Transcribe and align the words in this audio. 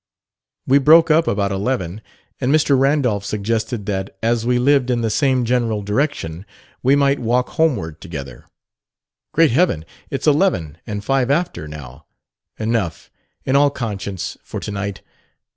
"We 0.65 0.79
broke 0.79 1.11
up 1.11 1.27
about 1.27 1.51
eleven, 1.51 2.01
and 2.39 2.51
Mr. 2.51 2.75
Randolph 2.75 3.23
suggested 3.23 3.85
that, 3.85 4.17
as 4.23 4.47
we 4.47 4.57
lived 4.57 4.89
in 4.89 5.01
the 5.01 5.11
same 5.11 5.45
general 5.45 5.83
direction, 5.83 6.43
we 6.81 6.95
might 6.95 7.19
walk 7.19 7.49
homeward 7.49 8.01
together. 8.01 8.47
Great 9.31 9.51
heaven! 9.51 9.85
it's 10.09 10.25
eleven 10.25 10.79
and 10.87 11.05
five 11.05 11.29
after 11.29 11.67
now! 11.67 12.07
Enough, 12.57 13.11
in 13.45 13.55
all 13.55 13.69
conscience, 13.69 14.37
for 14.41 14.59
to 14.59 14.71
night. 14.71 15.03